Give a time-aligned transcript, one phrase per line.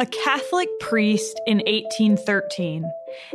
[0.00, 2.90] A Catholic priest in 1813,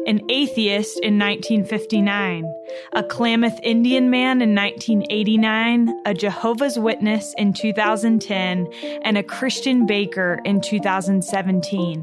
[0.08, 2.52] an atheist in 1959,
[2.94, 8.67] a Klamath Indian man in 1989, a Jehovah's Witness in 2010,
[9.04, 12.00] and a Christian baker in 2017.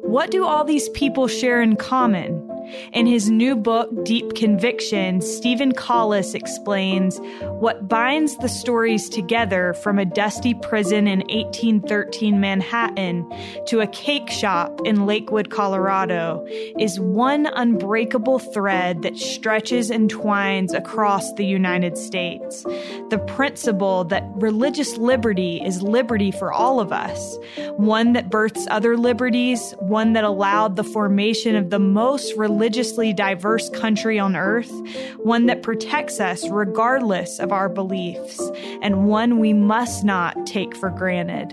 [0.00, 2.48] What do all these people share in common?
[2.92, 9.98] In his new book, Deep Conviction, Steven Collis explains what binds the stories together from
[9.98, 13.28] a dusty prison in 1813 Manhattan
[13.66, 16.44] to a cake shop in Lakewood, Colorado,
[16.78, 22.62] is one unbreakable thread that stretches and twines across the United States.
[23.10, 27.38] The principle that religious liberty is liberty for all of us,
[27.76, 33.12] one that births other liberties, one that allowed the formation of the most religious religiously
[33.12, 34.70] diverse country on earth,
[35.18, 38.40] one that protects us regardless of our beliefs,
[38.82, 41.52] and one we must not take for granted.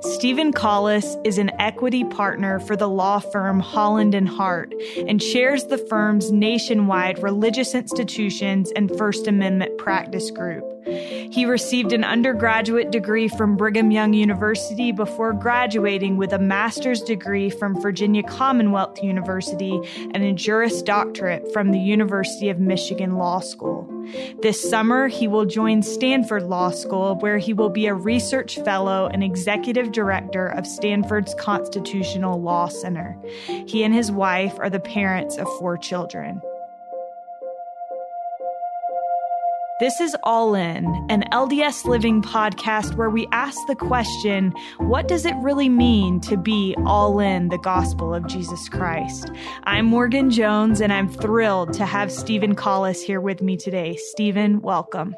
[0.00, 4.74] Steven Collis is an equity partner for the law firm Holland and Hart
[5.06, 10.73] and chairs the firm's nationwide religious institutions and First Amendment practice group.
[10.86, 17.48] He received an undergraduate degree from Brigham Young University before graduating with a master's degree
[17.48, 19.80] from Virginia Commonwealth University
[20.12, 23.88] and a Juris Doctorate from the University of Michigan Law School.
[24.42, 29.06] This summer, he will join Stanford Law School, where he will be a research fellow
[29.06, 33.16] and executive director of Stanford's Constitutional Law Center.
[33.66, 36.42] He and his wife are the parents of four children.
[39.80, 45.26] This is All In, an LDS Living podcast where we ask the question what does
[45.26, 49.32] it really mean to be all in the gospel of Jesus Christ?
[49.64, 53.96] I'm Morgan Jones, and I'm thrilled to have Steven Collis here with me today.
[53.96, 55.16] Steven, welcome.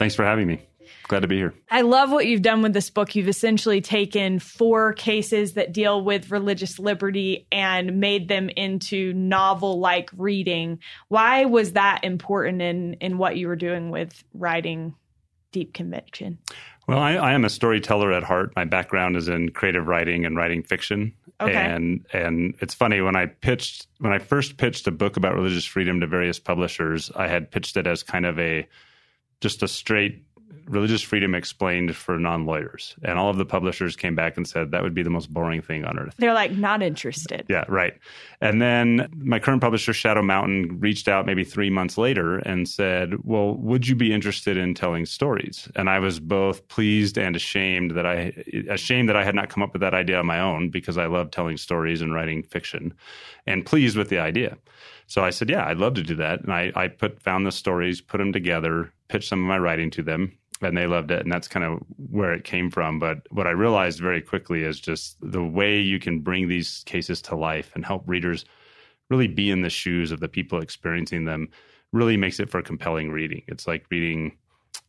[0.00, 0.66] Thanks for having me.
[1.08, 1.54] Glad to be here.
[1.70, 3.14] I love what you've done with this book.
[3.14, 9.80] You've essentially taken four cases that deal with religious liberty and made them into novel
[9.80, 10.78] like reading.
[11.08, 14.94] Why was that important in, in what you were doing with writing
[15.52, 16.38] Deep Conviction?
[16.86, 18.52] Well, I, I am a storyteller at heart.
[18.56, 21.14] My background is in creative writing and writing fiction.
[21.40, 21.52] Okay.
[21.54, 25.64] And and it's funny when I pitched when I first pitched a book about religious
[25.64, 28.68] freedom to various publishers, I had pitched it as kind of a
[29.40, 30.24] just a straight
[30.66, 32.94] religious freedom explained for non lawyers.
[33.02, 35.62] And all of the publishers came back and said that would be the most boring
[35.62, 36.14] thing on earth.
[36.18, 37.46] They're like, not interested.
[37.48, 37.94] Yeah, right.
[38.40, 43.14] And then my current publisher, Shadow Mountain, reached out maybe three months later and said,
[43.22, 45.68] Well, would you be interested in telling stories?
[45.76, 48.32] And I was both pleased and ashamed that I
[48.68, 51.06] ashamed that I had not come up with that idea on my own because I
[51.06, 52.94] love telling stories and writing fiction,
[53.46, 54.56] and pleased with the idea.
[55.06, 56.40] So I said, Yeah, I'd love to do that.
[56.42, 59.90] And I, I put found the stories, put them together, pitched some of my writing
[59.90, 61.80] to them and they loved it and that's kind of
[62.10, 62.98] where it came from.
[62.98, 67.20] But what i realized very quickly is just the way you can bring these cases
[67.22, 68.44] to life and help readers
[69.10, 71.48] really be in the shoes of the people experiencing them
[71.92, 73.42] really makes it for compelling reading.
[73.46, 74.36] It's like reading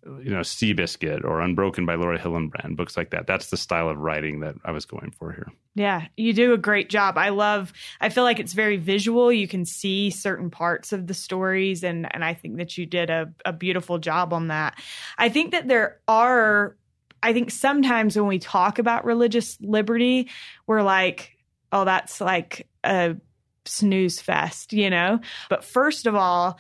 [0.06, 3.28] you know Seabiscuit or Unbroken by Laura Hillenbrand, books like that.
[3.28, 5.52] That's the style of writing that I was going for here.
[5.74, 7.18] Yeah, you do a great job.
[7.18, 9.32] I love I feel like it's very visual.
[9.32, 13.10] You can see certain parts of the stories and and I think that you did
[13.10, 14.80] a, a beautiful job on that.
[15.18, 16.76] I think that there are
[17.24, 20.30] I think sometimes when we talk about religious liberty,
[20.68, 21.36] we're like,
[21.72, 23.16] oh, that's like a
[23.66, 25.20] snooze fest, you know?
[25.50, 26.60] But first of all,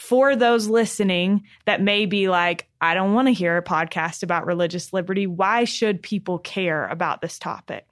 [0.00, 4.46] for those listening that may be like, I don't want to hear a podcast about
[4.46, 7.86] religious liberty, why should people care about this topic?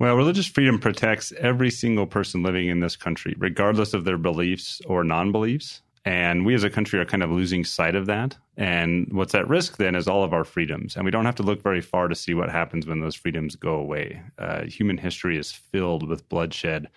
[0.00, 4.82] Well, religious freedom protects every single person living in this country, regardless of their beliefs
[4.86, 5.80] or non beliefs.
[6.04, 8.36] And we as a country are kind of losing sight of that.
[8.56, 10.96] And what's at risk then is all of our freedoms.
[10.96, 13.54] And we don't have to look very far to see what happens when those freedoms
[13.54, 14.20] go away.
[14.38, 16.88] Uh, human history is filled with bloodshed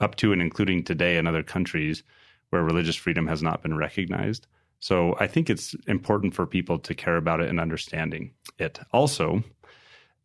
[0.00, 2.02] up to and including today in other countries
[2.50, 4.46] where religious freedom has not been recognized.
[4.78, 8.80] So I think it's important for people to care about it and understanding it.
[8.92, 9.42] Also,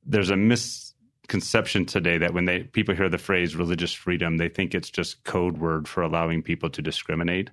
[0.06, 4.74] there's a misconception today that when they people hear the phrase religious freedom, they think
[4.74, 7.50] it's just code word for allowing people to discriminate.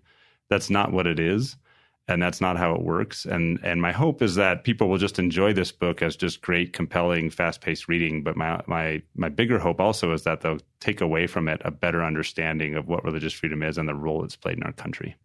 [0.49, 1.57] That's not what it is
[2.09, 5.19] and that's not how it works and and my hope is that people will just
[5.19, 9.81] enjoy this book as just great compelling fast-paced reading but my my my bigger hope
[9.81, 13.63] also is that they'll take away from it a better understanding of what religious freedom
[13.63, 15.17] is and the role it's played in our country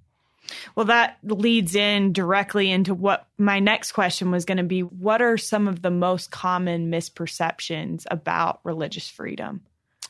[0.75, 4.81] well, that leads in directly into what my next question was going to be.
[4.81, 9.61] What are some of the most common misperceptions about religious freedom?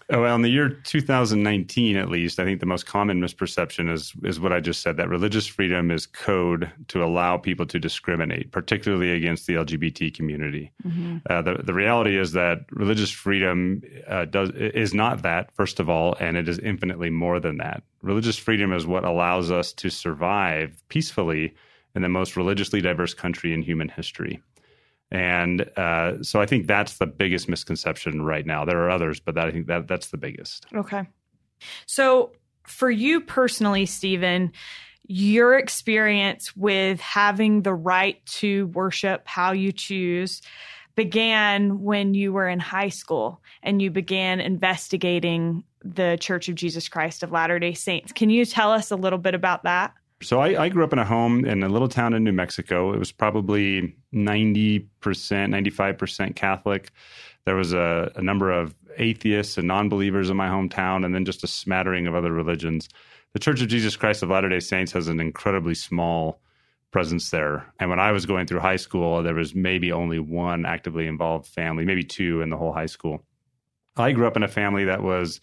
[0.10, 4.14] Oh, well, in the year 2019, at least, I think the most common misperception is
[4.24, 8.52] is what I just said that religious freedom is code to allow people to discriminate,
[8.54, 10.72] particularly against the LGBT community.
[10.86, 11.18] Mm-hmm.
[11.30, 15.90] Uh, the the reality is that religious freedom uh, does is not that, first of
[15.90, 17.84] all, and it is infinitely more than that.
[18.02, 21.54] Religious freedom is what allows us to survive peacefully
[21.96, 24.42] in the most religiously diverse country in human history.
[25.10, 28.66] And uh, so I think that's the biggest misconception right now.
[28.66, 30.66] There are others, but that, I think that that's the biggest.
[30.76, 31.08] Okay.
[31.86, 32.32] So
[32.64, 34.52] for you personally, Steven,
[35.08, 40.42] your experience with having the right to worship how you choose
[40.96, 46.90] began when you were in high school and you began investigating the Church of Jesus
[46.90, 48.12] Christ of Latter day Saints.
[48.12, 49.94] Can you tell us a little bit about that?
[50.22, 52.92] So I, I, grew up in a home in a little town in New Mexico.
[52.92, 56.90] It was probably 90%, 95% Catholic.
[57.46, 61.24] There was a, a number of atheists and non believers in my hometown, and then
[61.24, 62.90] just a smattering of other religions.
[63.34, 66.42] The Church of Jesus Christ of Latter day Saints has an incredibly small
[66.92, 67.72] presence there.
[67.80, 71.46] And when I was going through high school, there was maybe only one actively involved
[71.46, 73.24] family, maybe two in the whole high school.
[73.96, 75.42] I grew up in a family that was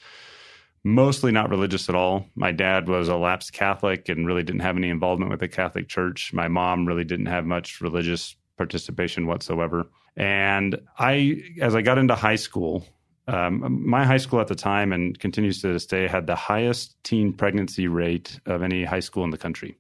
[0.85, 2.27] mostly not religious at all.
[2.37, 5.89] My dad was a lapsed Catholic and really didn't have any involvement with the Catholic
[5.89, 6.33] Church.
[6.33, 9.89] My mom really didn't have much religious participation whatsoever.
[10.17, 12.87] And I, as I got into high school,
[13.27, 17.03] um, my high school at the time and continues to this day had the highest
[17.03, 19.79] teen pregnancy rate of any high school in the country,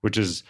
[0.00, 0.42] which is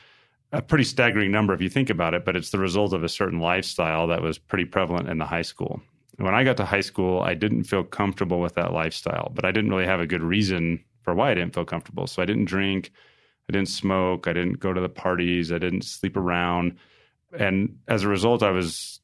[0.53, 3.09] a pretty staggering number if you think about it, but it's the result of a
[3.09, 5.83] certain lifestyle that was pretty prevalent in the high school
[6.17, 9.53] when I got to high school, I didn't feel comfortable with that lifestyle, but I
[9.53, 12.07] didn't really have a good reason for why I didn't feel comfortable.
[12.07, 12.91] So I didn't drink,
[13.49, 16.79] I didn't smoke, I didn't go to the parties, I didn't sleep around.
[17.39, 19.01] And as a result, I was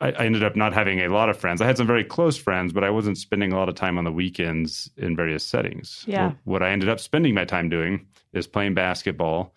[0.00, 1.60] I, I ended up not having a lot of friends.
[1.60, 4.04] I had some very close friends, but I wasn't spending a lot of time on
[4.04, 6.04] the weekends in various settings.
[6.06, 6.32] Yeah.
[6.44, 9.54] What I ended up spending my time doing is playing basketball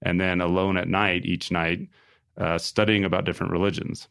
[0.00, 1.88] and then alone at night each night
[2.38, 4.08] uh, studying about different religions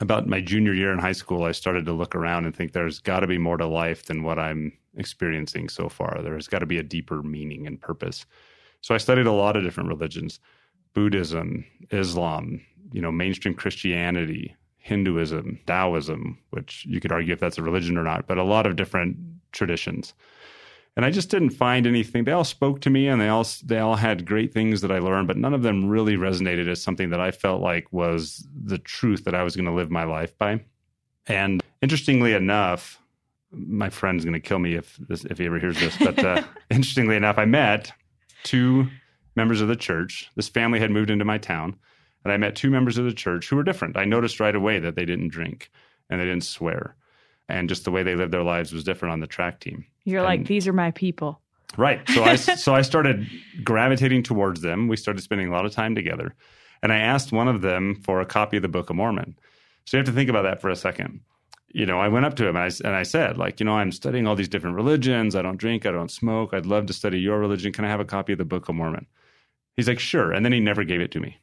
[0.00, 2.98] about my junior year in high school, I started to look around and think there's
[2.98, 6.20] got to be more to life than what I'm experiencing so far.
[6.22, 8.26] There's got to be a deeper meaning and purpose.
[8.80, 10.40] So I studied a lot of different religions
[10.92, 12.60] Buddhism, Islam,
[12.92, 18.04] you know, mainstream Christianity, Hinduism, Taoism, which you could argue if that's a religion or
[18.04, 19.16] not, but a lot of different
[19.50, 20.14] traditions
[20.96, 22.24] and I just didn't find anything.
[22.24, 24.98] They all spoke to me, and they all they all had great things that I
[24.98, 28.78] learned, but none of them really resonated as something that I felt like was the
[28.78, 30.60] truth that I was going to live my life by.
[31.26, 33.00] And interestingly enough,
[33.50, 36.42] my friend's going to kill me if this, if he ever hears this, but uh,
[36.70, 37.92] interestingly enough, I met
[38.42, 38.88] two
[39.36, 40.30] members of the church.
[40.36, 41.76] This family had moved into my town,
[42.22, 43.96] and I met two members of the church who were different.
[43.96, 45.70] I noticed right away that they didn't drink
[46.08, 46.94] and they didn't swear
[47.48, 49.84] and just the way they lived their lives was different on the track team.
[50.04, 51.40] You're and, like, these are my people.
[51.76, 52.08] Right.
[52.08, 53.28] So I so I started
[53.62, 54.88] gravitating towards them.
[54.88, 56.34] We started spending a lot of time together.
[56.82, 59.36] And I asked one of them for a copy of the Book of Mormon.
[59.86, 61.20] So you have to think about that for a second.
[61.68, 63.72] You know, I went up to him and I, and I said, like, you know,
[63.72, 65.34] I'm studying all these different religions.
[65.34, 65.86] I don't drink.
[65.86, 66.52] I don't smoke.
[66.52, 67.72] I'd love to study your religion.
[67.72, 69.06] Can I have a copy of the Book of Mormon?
[69.76, 70.30] He's like, sure.
[70.30, 71.38] And then he never gave it to me.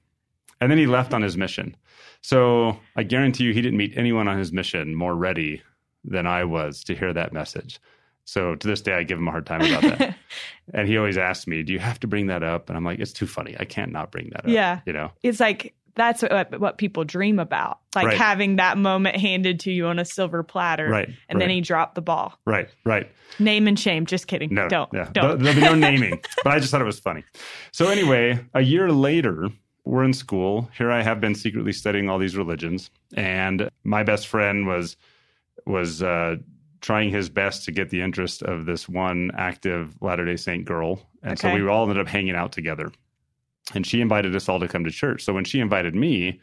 [0.62, 1.76] And then he left on his mission.
[2.22, 5.64] So I guarantee you he didn't meet anyone on his mission more ready
[6.06, 7.80] than I was to hear that message.
[8.26, 10.18] So to this day, I give him a hard time about that.
[10.74, 13.00] and he always asks me, "Do you have to bring that up?" And I'm like,
[13.00, 13.56] "It's too funny.
[13.60, 17.04] I can't not bring that up." Yeah, you know, it's like that's what, what people
[17.04, 18.18] dream about, like right.
[18.18, 20.88] having that moment handed to you on a silver platter.
[20.88, 21.08] Right.
[21.08, 21.40] And right.
[21.40, 22.40] then he dropped the ball.
[22.46, 22.70] Right.
[22.86, 23.12] Right.
[23.40, 24.06] Name and shame.
[24.06, 24.54] Just kidding.
[24.54, 24.68] No.
[24.68, 24.90] Don't.
[24.94, 25.10] Yeah.
[25.12, 25.42] Don't.
[25.42, 26.22] There'll be no naming.
[26.44, 27.24] but I just thought it was funny.
[27.72, 29.50] So anyway, a year later,
[29.84, 30.70] we're in school.
[30.78, 34.96] Here I have been secretly studying all these religions, and my best friend was
[35.66, 36.38] was uh,
[36.82, 41.08] trying his best to get the interest of this one active Latter Day Saint girl,
[41.24, 41.50] and okay.
[41.50, 42.92] so we all ended up hanging out together.
[43.74, 45.24] And she invited us all to come to church.
[45.24, 46.42] So when she invited me,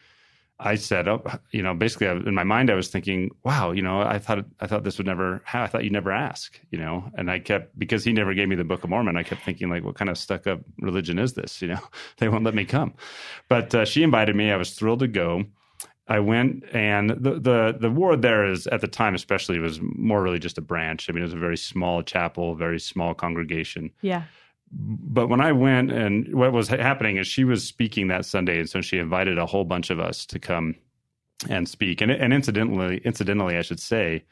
[0.60, 4.00] I said, "Oh, you know, basically, in my mind, I was thinking, wow, you know,
[4.00, 5.42] I thought I thought this would never.
[5.52, 8.56] I thought you'd never ask, you know." And I kept because he never gave me
[8.56, 9.16] the Book of Mormon.
[9.16, 11.62] I kept thinking, like, what kind of stuck up religion is this?
[11.62, 11.80] You know,
[12.18, 12.94] they won't let me come.
[13.48, 14.50] But uh, she invited me.
[14.50, 15.44] I was thrilled to go.
[16.08, 20.22] I went, and the, the the ward there is at the time, especially, was more
[20.22, 21.08] really just a branch.
[21.08, 23.90] I mean, it was a very small chapel, very small congregation.
[24.00, 24.22] Yeah.
[24.70, 28.68] But when I went, and what was happening is she was speaking that Sunday, and
[28.68, 30.76] so she invited a whole bunch of us to come
[31.48, 32.00] and speak.
[32.00, 34.24] And and incidentally, incidentally, I should say,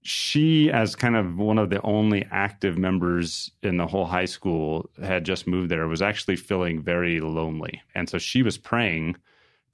[0.00, 4.88] she, as kind of one of the only active members in the whole high school,
[5.02, 9.16] had just moved there, was actually feeling very lonely, and so she was praying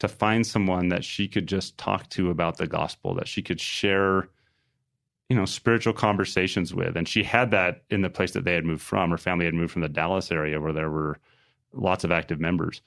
[0.01, 3.61] to find someone that she could just talk to about the gospel, that she could
[3.61, 4.29] share
[5.31, 6.97] you know, spiritual conversations with.
[6.97, 9.11] And she had that in the place that they had moved from.
[9.11, 11.19] Her family had moved from the Dallas area where there were
[11.73, 12.83] lots of active members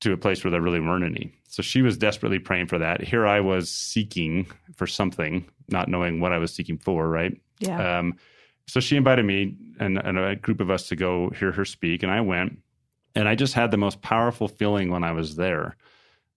[0.00, 1.32] to a place where there really weren't any.
[1.48, 3.02] So she was desperately praying for that.
[3.02, 4.46] Here I was seeking
[4.76, 7.36] for something, not knowing what I was seeking for, right?
[7.58, 7.98] Yeah.
[7.98, 8.14] Um,
[8.68, 12.04] so she invited me and, and a group of us to go hear her speak,
[12.04, 12.58] and I went.
[13.16, 15.76] And I just had the most powerful feeling when I was there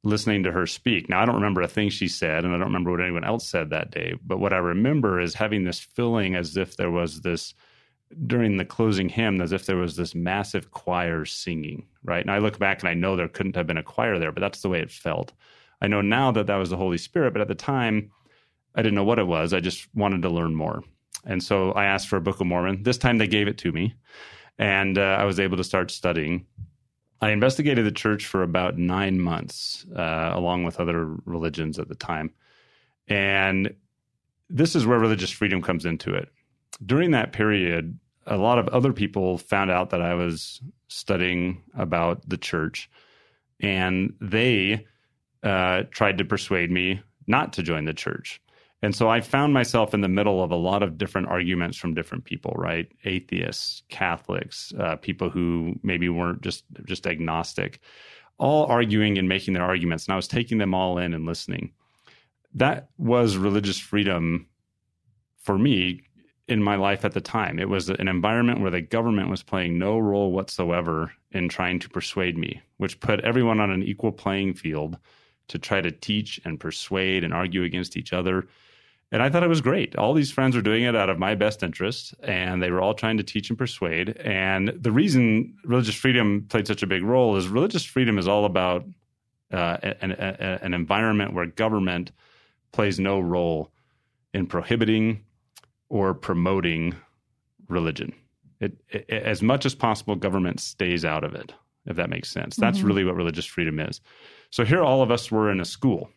[0.04, 1.10] listening to her speak.
[1.10, 3.48] Now, I don't remember a thing she said, and I don't remember what anyone else
[3.48, 4.16] said that day.
[4.26, 7.54] But what I remember is having this feeling as if there was this,
[8.26, 12.22] during the closing hymn, as if there was this massive choir singing, right?
[12.22, 14.42] And I look back and I know there couldn't have been a choir there, but
[14.42, 15.34] that's the way it felt.
[15.82, 18.12] I know now that that was the Holy Spirit, but at the time,
[18.76, 19.54] I didn't know what it was.
[19.54, 20.84] I just wanted to learn more.
[21.26, 22.84] And so I asked for a Book of Mormon.
[22.84, 23.96] This time they gave it to me,
[24.58, 26.46] and uh, I was able to start studying.
[27.22, 31.96] I investigated the church for about nine months, uh, along with other religions at the
[31.96, 32.32] time.
[33.08, 33.74] And
[34.50, 36.30] this is where religious freedom comes into it.
[36.86, 37.98] During that period,
[38.28, 42.90] a lot of other people found out that I was studying about the church,
[43.60, 44.86] and they
[45.44, 48.42] uh, tried to persuade me not to join the church.
[48.84, 51.96] And so I found myself in the middle of a lot of different arguments from
[51.96, 52.88] different people, right?
[53.06, 57.80] Atheists, Catholics, uh, people who maybe weren't just just agnostic,
[58.38, 60.06] all arguing and making their arguments.
[60.06, 61.72] And I was taking them all in and listening.
[62.54, 64.48] That was religious freedom
[65.42, 66.04] for me
[66.48, 67.60] in my life at the time.
[67.60, 71.90] It was an environment where the government was playing no role whatsoever in trying to
[71.90, 74.98] persuade me, which put everyone on an equal playing field
[75.48, 78.48] to try to teach and persuade and argue against each other
[79.12, 79.96] and I thought it was great.
[79.96, 82.94] All these friends were doing it out of my best interest, and they were all
[82.94, 84.18] trying to teach and persuade.
[84.18, 88.44] And the reason religious freedom played such a big role is religious freedom is all
[88.44, 88.86] about
[89.52, 92.12] uh, an, a, an environment where government
[92.74, 93.72] plays no role
[94.34, 95.24] in prohibiting
[95.88, 96.94] or promoting
[97.70, 98.14] religion.
[98.60, 101.54] It, it, as much as possible, government stays out of it,
[101.86, 102.58] if that makes sense.
[102.58, 102.88] That's mm-hmm.
[102.88, 104.02] really what religious freedom is.
[104.50, 106.10] So here, all of us were in a school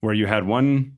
[0.00, 0.96] where you had one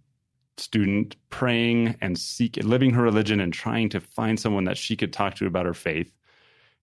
[0.59, 5.13] student praying and seek living her religion and trying to find someone that she could
[5.13, 6.13] talk to about her faith.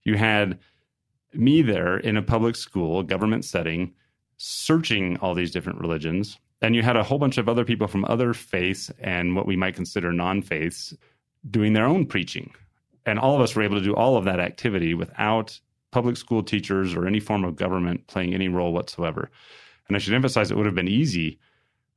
[0.03, 0.59] You had
[1.33, 3.93] me there in a public school, government setting,
[4.37, 6.37] searching all these different religions.
[6.61, 9.55] And you had a whole bunch of other people from other faiths and what we
[9.55, 10.93] might consider non faiths
[11.49, 12.51] doing their own preaching.
[13.05, 15.59] And all of us were able to do all of that activity without
[15.91, 19.29] public school teachers or any form of government playing any role whatsoever.
[19.87, 21.39] And I should emphasize it would have been easy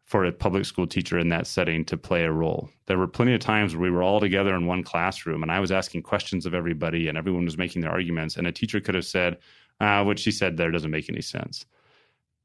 [0.07, 2.71] for a public school teacher in that setting to play a role.
[2.87, 5.59] There were plenty of times where we were all together in one classroom and I
[5.59, 8.37] was asking questions of everybody and everyone was making their arguments.
[8.37, 9.39] And a teacher could have said,
[9.81, 11.67] uh, what she said there doesn't make any sense.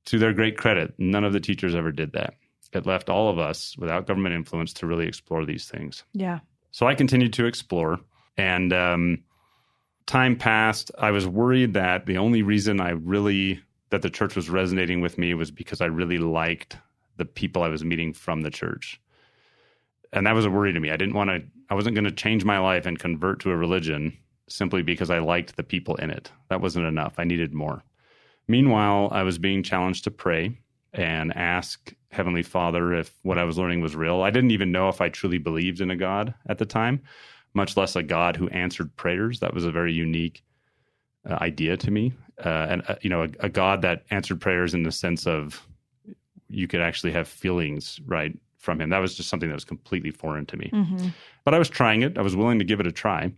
[0.06, 2.34] To their great credit, none of the teachers ever did that.
[2.74, 6.03] It left all of us without government influence to really explore these things.
[6.13, 6.39] Yeah.
[6.72, 8.00] So I continued to explore
[8.38, 9.24] and um,
[10.08, 10.89] time passed.
[10.98, 15.20] I was worried that the only reason I really, that the church was resonating with
[15.20, 16.77] me was because I really liked
[17.18, 19.00] the people I was meeting from the church.
[20.13, 20.91] And that was a worry to me.
[20.91, 23.56] I didn't want to, I wasn't going to change my life and convert to a
[23.56, 24.18] religion
[24.50, 26.32] simply because I liked the people in it.
[26.50, 27.15] That wasn't enough.
[27.18, 27.84] I needed more.
[28.48, 30.58] Meanwhile, I was being challenged to pray
[30.94, 34.22] and ask Heavenly Father if what I was learning was real.
[34.22, 37.01] I didn't even know if I truly believed in a God at the time,
[37.53, 39.39] much less a God who answered prayers.
[39.39, 40.44] That was a very unique
[41.30, 42.13] uh, idea to me.
[42.44, 45.65] Uh, and, uh, you know, a, a God that answered prayers in the sense of
[46.51, 48.89] you could actually have feelings right from him.
[48.89, 50.70] That was just something that was completely foreign to me.
[50.72, 51.08] Mm-hmm.
[51.43, 52.17] But I was trying it.
[52.17, 53.31] I was willing to give it a try.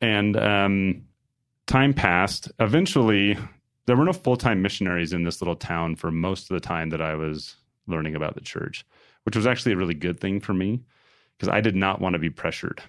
[0.00, 1.02] And um,
[1.66, 2.50] time passed.
[2.58, 3.36] Eventually,
[3.86, 6.90] there were no full time missionaries in this little town for most of the time
[6.90, 7.56] that I was
[7.86, 8.84] learning about the church,
[9.24, 10.82] which was actually a really good thing for me
[11.36, 12.82] because I did not want to be pressured.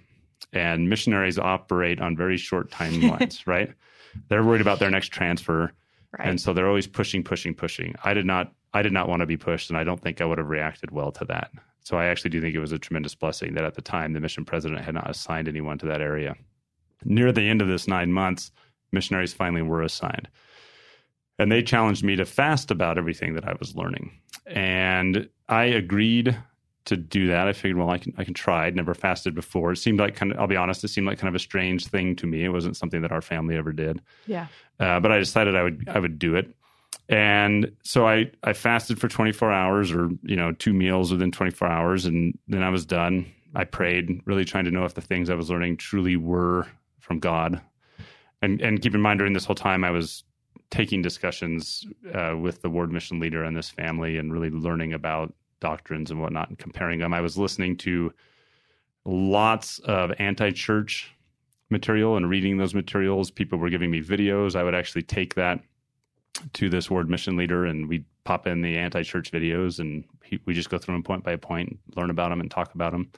[0.51, 3.71] And missionaries operate on very short timelines, right?
[4.27, 5.71] They're worried about their next transfer.
[6.17, 6.27] Right.
[6.27, 7.95] And so they're always pushing, pushing, pushing.
[8.03, 10.25] I did not I did not want to be pushed, and I don't think I
[10.25, 11.51] would have reacted well to that.
[11.81, 14.19] So I actually do think it was a tremendous blessing that at the time the
[14.19, 16.35] mission president had not assigned anyone to that area.
[17.03, 18.51] Near the end of this nine months,
[18.91, 20.27] missionaries finally were assigned.
[21.39, 24.11] And they challenged me to fast about everything that I was learning.
[24.45, 26.37] And I agreed
[26.89, 27.47] to do that.
[27.47, 28.65] I figured, well, I can I can try.
[28.65, 29.71] I'd never fasted before.
[29.71, 31.85] It seemed like kind of I'll be honest, it seemed like kind of a strange
[31.85, 32.43] thing to me.
[32.43, 34.01] It wasn't something that our family ever did.
[34.25, 34.47] Yeah.
[34.79, 36.55] Uh, but I decided I would I would do it.
[37.07, 41.67] And so I, I fasted for 24 hours or, you know, two meals within 24
[41.67, 42.05] hours.
[42.05, 43.25] And then I was done.
[43.55, 46.67] I prayed, really trying to know if the things I was learning truly were
[46.99, 47.61] from God.
[48.43, 50.23] And, and keep in mind, during this whole time, I was
[50.69, 55.33] taking discussions uh, with the ward mission leader and this family and really learning about
[55.59, 57.13] doctrines and whatnot and comparing them.
[57.13, 58.13] I was listening to
[59.05, 61.11] lots of anti church
[61.69, 63.31] material and reading those materials.
[63.31, 64.55] People were giving me videos.
[64.55, 65.59] I would actually take that
[66.53, 70.03] to this ward mission leader and we'd pop in the anti church videos and
[70.45, 73.09] we just go through them point by point, learn about them and talk about them.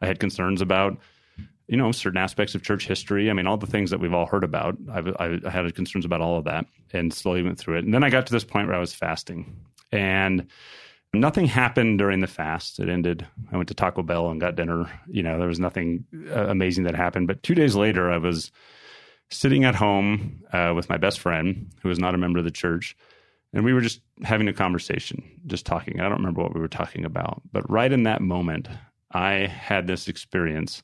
[0.00, 0.98] I had concerns about
[1.68, 3.30] you know certain aspects of church history.
[3.30, 4.76] I mean, all the things that we've all heard about.
[4.90, 7.84] I've, I had concerns about all of that, and slowly went through it.
[7.84, 9.56] And then I got to this point where I was fasting,
[9.90, 10.46] and
[11.20, 12.78] nothing happened during the fast.
[12.80, 13.26] It ended.
[13.52, 14.90] I went to Taco Bell and got dinner.
[15.08, 17.26] You know, there was nothing uh, amazing that happened.
[17.26, 18.50] But two days later, I was
[19.30, 22.50] sitting at home uh, with my best friend, who was not a member of the
[22.50, 22.96] church.
[23.52, 26.00] And we were just having a conversation, just talking.
[26.00, 27.42] I don't remember what we were talking about.
[27.52, 28.68] But right in that moment,
[29.12, 30.82] I had this experience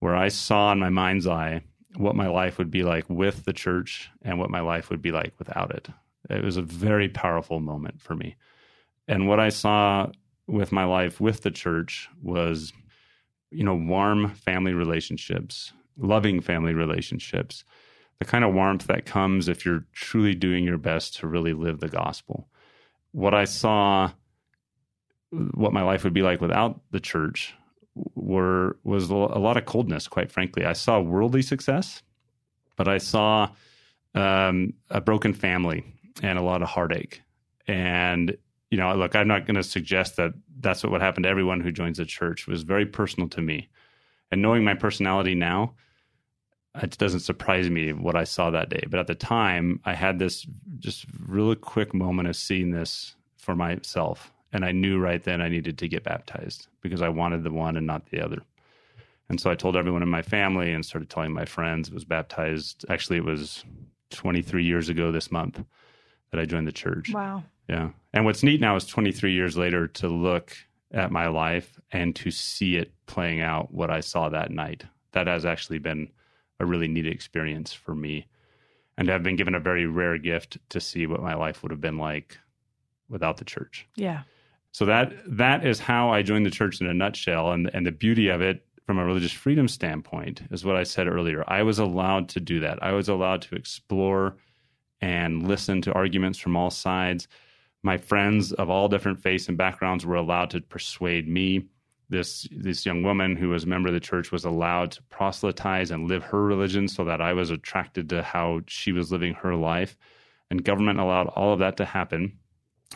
[0.00, 1.62] where I saw in my mind's eye
[1.96, 5.10] what my life would be like with the church and what my life would be
[5.10, 5.88] like without it.
[6.30, 8.36] It was a very powerful moment for me.
[9.08, 10.12] And what I saw
[10.46, 12.72] with my life with the church was,
[13.50, 17.64] you know, warm family relationships, loving family relationships,
[18.18, 21.80] the kind of warmth that comes if you're truly doing your best to really live
[21.80, 22.48] the gospel.
[23.12, 24.10] What I saw,
[25.30, 27.54] what my life would be like without the church
[28.14, 30.06] were was a lot of coldness.
[30.08, 32.02] Quite frankly, I saw worldly success,
[32.76, 33.48] but I saw
[34.14, 35.84] um, a broken family
[36.22, 37.22] and a lot of heartache.
[37.66, 38.36] And
[38.70, 41.60] you know, look, I'm not going to suggest that that's what would happen to everyone
[41.60, 42.42] who joins the church.
[42.42, 43.68] It was very personal to me,
[44.30, 45.74] and knowing my personality now,
[46.82, 48.82] it doesn't surprise me what I saw that day.
[48.88, 50.46] But at the time, I had this
[50.78, 55.48] just really quick moment of seeing this for myself and I knew right then I
[55.48, 58.42] needed to get baptized because I wanted the one and not the other.
[59.28, 61.90] And so I told everyone in my family and started telling my friends.
[61.90, 62.86] I was baptized.
[62.88, 63.64] Actually, it was
[64.10, 65.62] 23 years ago this month
[66.30, 67.12] that I joined the church.
[67.12, 67.44] Wow.
[67.68, 67.90] Yeah.
[68.12, 70.56] And what's neat now is 23 years later to look
[70.92, 74.84] at my life and to see it playing out what I saw that night.
[75.12, 76.08] That has actually been
[76.60, 78.26] a really neat experience for me.
[78.96, 81.80] And I've been given a very rare gift to see what my life would have
[81.80, 82.38] been like
[83.08, 83.86] without the church.
[83.94, 84.22] Yeah.
[84.72, 87.92] So that that is how I joined the church in a nutshell, and and the
[87.92, 91.44] beauty of it from a religious freedom standpoint is what I said earlier.
[91.46, 92.82] I was allowed to do that.
[92.82, 94.36] I was allowed to explore
[95.00, 97.28] and listen to arguments from all sides.
[97.82, 101.66] My friends of all different faiths and backgrounds were allowed to persuade me.
[102.10, 105.90] This this young woman who was a member of the church was allowed to proselytize
[105.90, 109.54] and live her religion so that I was attracted to how she was living her
[109.54, 109.96] life.
[110.50, 112.38] And government allowed all of that to happen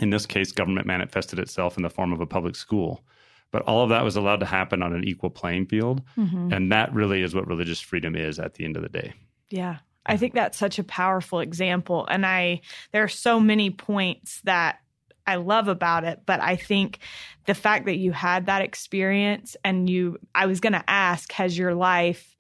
[0.01, 3.05] in this case, government manifested itself in the form of a public school.
[3.51, 6.03] But all of that was allowed to happen on an equal playing field.
[6.17, 6.53] Mm-hmm.
[6.53, 9.13] And that really is what religious freedom is at the end of the day.
[9.51, 9.79] Yeah.
[10.05, 12.07] I think that's such a powerful example.
[12.07, 12.61] And I,
[12.93, 14.81] there are so many points that
[15.27, 16.99] I love about it, but I think
[17.47, 21.57] the fact that you had that experience and you, I was going to ask, has
[21.57, 22.37] your life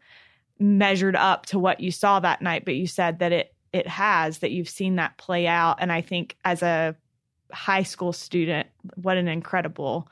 [0.59, 2.64] measured up to what you saw that night?
[2.64, 5.77] But you said that it, it has, that you've seen that play out.
[5.79, 6.96] And I think as a
[7.53, 8.68] high school student.
[8.96, 10.09] What an incredible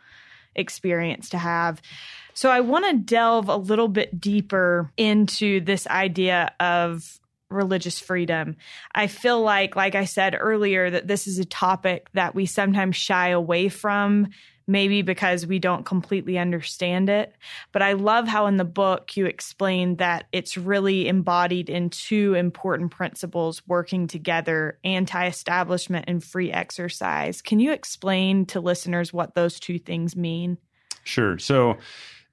[0.54, 1.80] experience to have.
[2.34, 7.19] So I want to delve a little bit deeper into this idea of
[7.50, 8.56] religious freedom.
[8.94, 12.96] I feel like like I said earlier that this is a topic that we sometimes
[12.96, 14.28] shy away from
[14.70, 17.34] maybe because we don't completely understand it.
[17.72, 22.34] But I love how in the book you explain that it's really embodied in two
[22.34, 27.42] important principles working together anti establishment and free exercise.
[27.42, 30.56] Can you explain to listeners what those two things mean?
[31.02, 31.38] Sure.
[31.38, 31.76] So,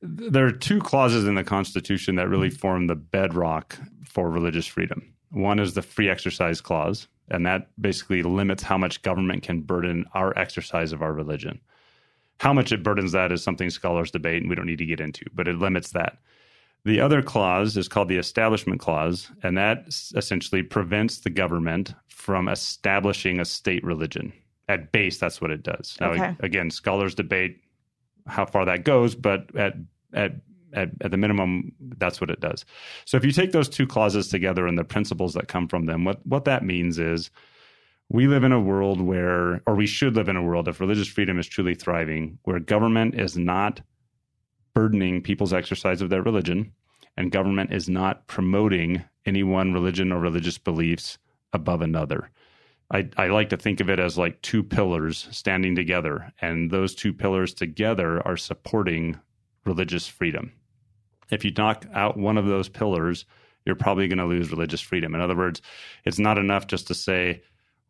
[0.02, 2.58] there are two clauses in the Constitution that really mm-hmm.
[2.58, 5.14] form the bedrock for religious freedom.
[5.32, 10.06] One is the free exercise clause, and that basically limits how much government can burden
[10.14, 11.60] our exercise of our religion.
[12.40, 15.02] How much it burdens that is something scholars debate, and we don't need to get
[15.02, 16.20] into, but it limits that.
[16.86, 22.48] The other clause is called the Establishment Clause, and that essentially prevents the government from
[22.48, 24.32] establishing a state religion.
[24.70, 25.98] At base, that's what it does.
[26.00, 26.36] Now, okay.
[26.40, 27.62] again, scholars debate
[28.28, 29.74] how far that goes, but at
[30.14, 30.32] at
[30.74, 32.66] at, at, the minimum, that's what it does.
[33.06, 36.04] So if you take those two clauses together and the principles that come from them,
[36.04, 37.32] what what that means is
[38.10, 41.08] we live in a world where, or we should live in a world, if religious
[41.08, 43.82] freedom is truly thriving, where government is not
[44.74, 46.72] burdening people's exercise of their religion,
[47.18, 51.18] and government is not promoting any one religion or religious beliefs
[51.52, 52.30] above another.
[52.92, 56.96] I, I, like to think of it as like two pillars standing together, and those
[56.96, 59.20] two pillars together are supporting
[59.66, 60.54] religious freedom.
[61.30, 63.26] If you knock out one of those pillars,
[63.66, 65.14] you're probably going to lose religious freedom.
[65.14, 65.62] In other words,
[66.06, 67.42] it's not enough just to say,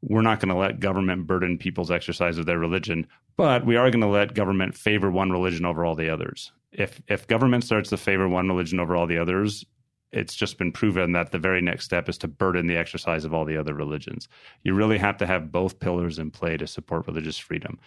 [0.02, 3.92] we're not going to let government burden people's exercise of their religion, but we are
[3.92, 6.52] going to let government favor one religion over all the others.
[6.72, 9.66] If if government starts to favor one religion over all the others,
[10.12, 13.34] it's just been proven that the very next step is to burden the exercise of
[13.34, 14.28] all the other religions.
[14.64, 17.80] You really have to have both pillars in play to support religious freedom.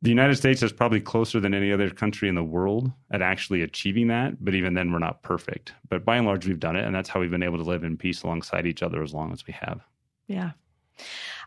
[0.00, 3.62] The United States is probably closer than any other country in the world at actually
[3.62, 5.74] achieving that, but even then, we're not perfect.
[5.88, 7.82] But by and large, we've done it, and that's how we've been able to live
[7.82, 9.80] in peace alongside each other as long as we have.
[10.28, 10.52] Yeah.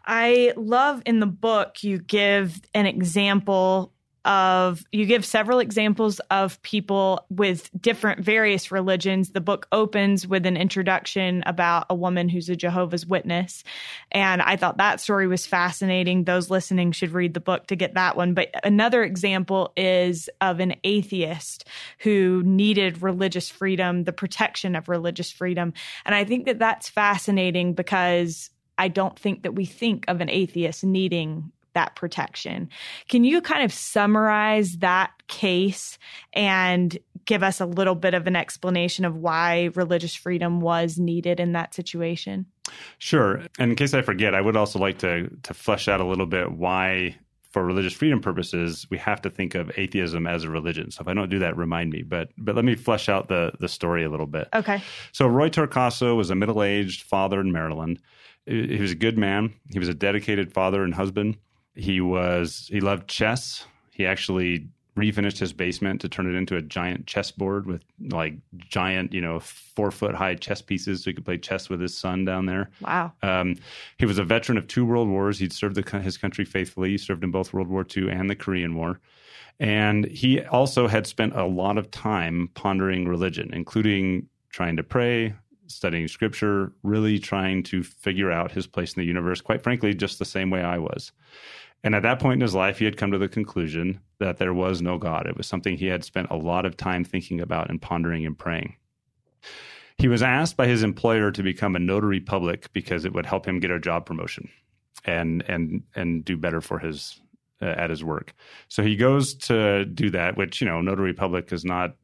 [0.05, 3.93] I love in the book you give an example
[4.25, 9.31] of you give several examples of people with different various religions.
[9.31, 13.63] The book opens with an introduction about a woman who's a jehovah's witness.
[14.11, 16.23] And i thought that story was fascinating.
[16.23, 18.33] Those listening should read the book to get that one.
[18.33, 21.67] But another example is of an atheist
[21.99, 25.73] who needed religious freedom the protection of religious freedom.
[26.05, 30.29] And i think that that's fascinating because I don't think that we think of an
[30.29, 32.69] atheist needing that protection.
[33.07, 35.97] Can you kind of summarize that case
[36.33, 41.39] and give us a little bit of an explanation of why religious freedom was needed
[41.39, 42.45] in that situation?
[42.97, 43.41] Sure.
[43.59, 46.25] And in case I forget, I would also like to to flesh out a little
[46.25, 47.15] bit why
[47.51, 50.89] for religious freedom purposes, we have to think of atheism as a religion.
[50.89, 52.01] So if I don't do that, remind me.
[52.01, 54.47] But but let me flesh out the the story a little bit.
[54.53, 54.81] Okay.
[55.11, 57.99] So Roy Torcaso was a middle aged father in Maryland.
[58.45, 59.53] He was a good man.
[59.69, 61.37] He was a dedicated father and husband.
[61.75, 63.65] He was he loved chess.
[63.91, 69.13] He actually refinished his basement to turn it into a giant chessboard with like giant,
[69.13, 72.25] you know, four foot high chess pieces, so he could play chess with his son
[72.25, 72.69] down there.
[72.81, 73.13] Wow.
[73.23, 73.55] Um,
[73.97, 75.39] he was a veteran of two world wars.
[75.39, 76.89] He'd served the, his country faithfully.
[76.89, 78.99] He served in both World War II and the Korean War.
[79.59, 85.35] And he also had spent a lot of time pondering religion, including trying to pray,
[85.73, 90.19] studying scripture, really trying to figure out his place in the universe, quite frankly, just
[90.19, 91.11] the same way I was.
[91.83, 94.53] And at that point in his life, he had come to the conclusion that there
[94.53, 95.25] was no God.
[95.25, 98.37] It was something he had spent a lot of time thinking about and pondering and
[98.37, 98.75] praying.
[99.97, 103.47] He was asked by his employer to become a notary public because it would help
[103.47, 104.49] him get a job promotion
[105.05, 107.19] and and and do better for his
[107.61, 108.33] uh, at his work.
[108.67, 111.95] So he goes to do that, which you know, notary public is not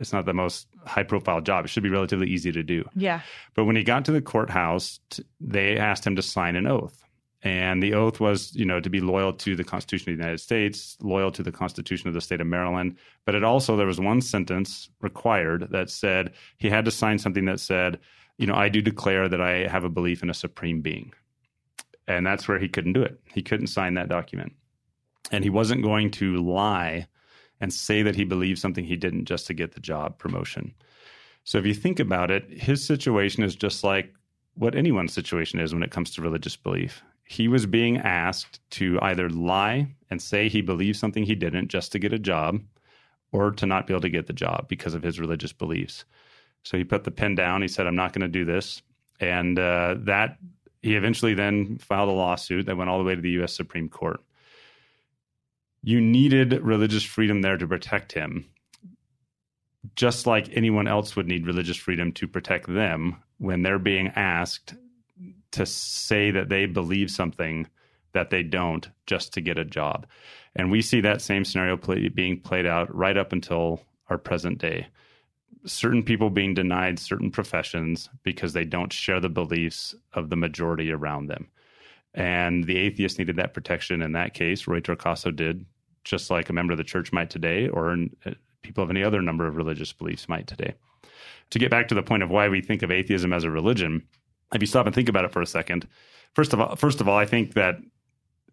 [0.00, 1.64] it's not the most high profile job.
[1.64, 2.88] It should be relatively easy to do.
[2.96, 3.20] Yeah.
[3.54, 4.98] But when he got to the courthouse,
[5.40, 7.04] they asked him to sign an oath.
[7.42, 10.40] And the oath was, you know, to be loyal to the Constitution of the United
[10.40, 12.96] States, loyal to the Constitution of the state of Maryland.
[13.24, 17.46] But it also, there was one sentence required that said he had to sign something
[17.46, 17.98] that said,
[18.36, 21.12] you know, I do declare that I have a belief in a supreme being.
[22.06, 23.20] And that's where he couldn't do it.
[23.32, 24.52] He couldn't sign that document.
[25.30, 27.06] And he wasn't going to lie
[27.60, 30.74] and say that he believed something he didn't just to get the job promotion.
[31.44, 34.12] So if you think about it, his situation is just like
[34.54, 37.02] what anyone's situation is when it comes to religious belief.
[37.24, 41.92] He was being asked to either lie and say he believed something he didn't just
[41.92, 42.60] to get a job
[43.32, 46.04] or to not be able to get the job because of his religious beliefs.
[46.64, 47.62] So he put the pen down.
[47.62, 48.82] He said, I'm not going to do this.
[49.20, 50.38] And uh, that
[50.82, 53.54] he eventually then filed a lawsuit that went all the way to the U.S.
[53.54, 54.20] Supreme Court
[55.82, 58.46] you needed religious freedom there to protect him,
[59.96, 64.74] just like anyone else would need religious freedom to protect them when they're being asked
[65.52, 67.66] to say that they believe something
[68.12, 70.06] that they don't just to get a job.
[70.54, 74.58] And we see that same scenario play, being played out right up until our present
[74.58, 74.88] day.
[75.64, 80.90] Certain people being denied certain professions because they don't share the beliefs of the majority
[80.90, 81.48] around them.
[82.14, 84.66] And the atheist needed that protection in that case.
[84.66, 85.64] Roy Torcaso did,
[86.04, 87.92] just like a member of the church might today, or
[88.26, 88.30] uh,
[88.62, 90.74] people of any other number of religious beliefs might today.
[91.50, 94.02] To get back to the point of why we think of atheism as a religion,
[94.52, 95.86] if you stop and think about it for a second,
[96.34, 97.76] first of all, first of all, I think that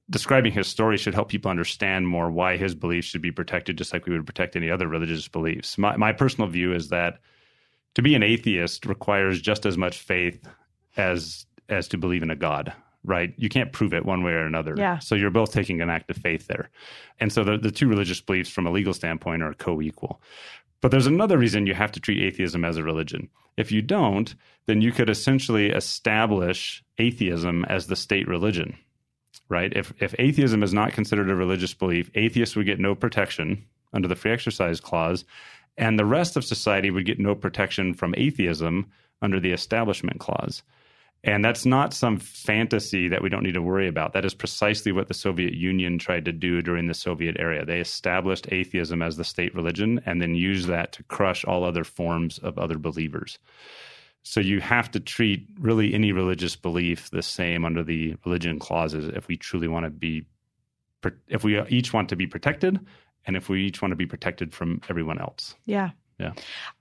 [0.09, 3.91] describing his story should help people understand more why his beliefs should be protected, just
[3.91, 5.77] like we would protect any other religious beliefs.
[5.77, 7.19] My, my personal view is that
[7.95, 10.47] to be an atheist requires just as much faith
[10.95, 12.73] as as to believe in a god
[13.07, 13.33] right?
[13.37, 14.75] You can't prove it one way or another.
[14.77, 14.99] Yeah.
[14.99, 16.69] So you're both taking an act of faith there.
[17.19, 20.21] And so the, the two religious beliefs from a legal standpoint are co equal.
[20.81, 23.29] But there's another reason you have to treat atheism as a religion.
[23.55, 24.35] If you don't,
[24.67, 28.77] then you could essentially establish atheism as the state religion,
[29.49, 29.73] right?
[29.75, 34.07] If, if atheism is not considered a religious belief, atheists would get no protection under
[34.07, 35.25] the free exercise clause,
[35.77, 38.91] and the rest of society would get no protection from atheism
[39.21, 40.61] under the establishment clause.
[41.23, 44.13] And that's not some fantasy that we don't need to worry about.
[44.13, 47.65] That is precisely what the Soviet Union tried to do during the Soviet era.
[47.65, 51.83] They established atheism as the state religion and then used that to crush all other
[51.83, 53.39] forms of other believers.
[54.23, 59.07] So you have to treat really any religious belief the same under the religion clauses
[59.07, 60.25] if we truly want to be
[61.27, 62.79] if we each want to be protected
[63.25, 65.55] and if we each want to be protected from everyone else.
[65.65, 65.91] Yeah.
[66.19, 66.33] Yeah.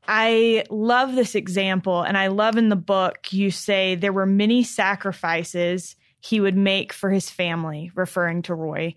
[0.09, 2.03] I love this example.
[2.03, 6.93] And I love in the book, you say there were many sacrifices he would make
[6.93, 8.95] for his family, referring to Roy.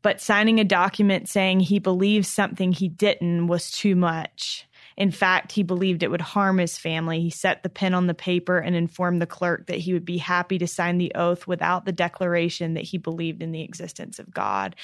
[0.00, 4.66] But signing a document saying he believes something he didn't was too much.
[4.96, 7.20] In fact, he believed it would harm his family.
[7.20, 10.18] He set the pen on the paper and informed the clerk that he would be
[10.18, 14.32] happy to sign the oath without the declaration that he believed in the existence of
[14.32, 14.76] God.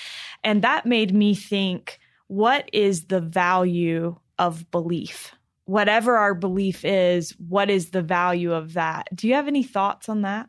[0.42, 5.34] And that made me think what is the value of belief?
[5.64, 9.08] Whatever our belief is, what is the value of that?
[9.14, 10.48] Do you have any thoughts on that?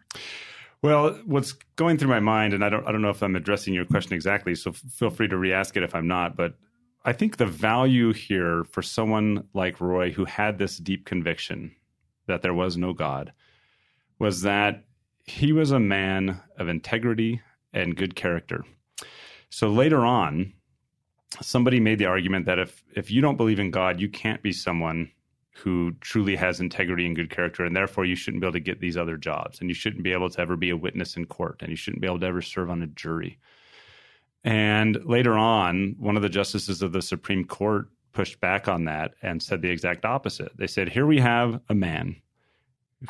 [0.82, 3.74] Well, what's going through my mind, and I don't, I don't know if I'm addressing
[3.74, 6.38] your question exactly, so feel free to re-ask it if I'm not.
[6.38, 6.54] But
[7.04, 11.76] I think the value here for someone like Roy, who had this deep conviction
[12.28, 13.34] that there was no God,
[14.20, 14.86] was that
[15.26, 17.42] he was a man of integrity
[17.74, 18.64] and good character.
[19.50, 20.54] So later on,
[21.42, 24.52] somebody made the argument that if if you don't believe in God, you can't be
[24.52, 25.12] someone
[25.52, 28.80] who truly has integrity and good character, and therefore you shouldn't be able to get
[28.80, 31.58] these other jobs, and you shouldn't be able to ever be a witness in court,
[31.60, 33.38] and you shouldn't be able to ever serve on a jury.
[34.44, 39.14] And later on, one of the justices of the Supreme Court pushed back on that
[39.22, 40.56] and said the exact opposite.
[40.58, 42.16] They said, Here we have a man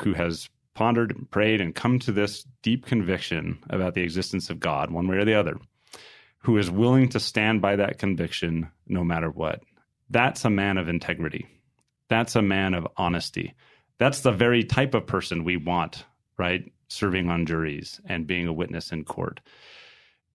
[0.02, 4.60] who has pondered and prayed and come to this deep conviction about the existence of
[4.60, 5.58] God, one way or the other,
[6.40, 9.62] who is willing to stand by that conviction no matter what.
[10.08, 11.46] That's a man of integrity.
[12.08, 13.54] That's a man of honesty.
[13.98, 16.04] That's the very type of person we want,
[16.38, 16.72] right?
[16.88, 19.40] Serving on juries and being a witness in court.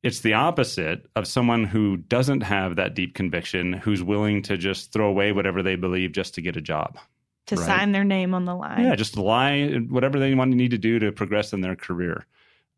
[0.03, 4.93] It's the opposite of someone who doesn't have that deep conviction, who's willing to just
[4.93, 6.99] throw away whatever they believe just to get a job.
[7.47, 7.65] To right?
[7.65, 8.85] sign their name on the line.
[8.85, 12.27] Yeah, just lie, whatever they want to need to do to progress in their career.